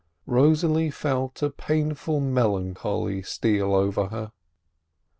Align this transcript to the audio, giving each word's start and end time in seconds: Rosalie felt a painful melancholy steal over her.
Rosalie 0.25 0.89
felt 0.89 1.43
a 1.43 1.51
painful 1.51 2.19
melancholy 2.21 3.21
steal 3.21 3.75
over 3.75 4.07
her. 4.07 4.31